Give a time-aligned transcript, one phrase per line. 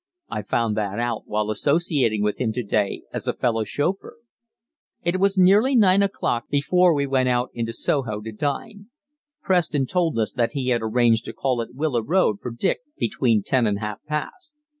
[0.29, 4.15] I found that out while associating with him to day as a fellow chauffeur."
[5.03, 8.87] It was nearly nine o'clock before we went out into Soho to dine.
[9.43, 13.43] Preston told us that he had arranged to call at Willow Road for Dick between
[13.43, 14.55] ten and half past.